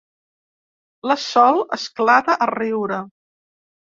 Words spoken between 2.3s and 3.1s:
a riure.